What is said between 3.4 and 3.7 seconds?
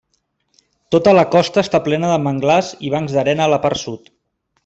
a la